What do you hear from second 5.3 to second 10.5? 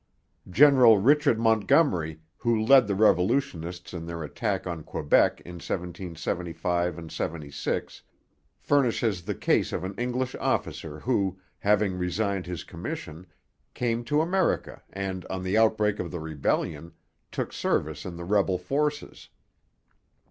in 1775 76, furnishes the case of an English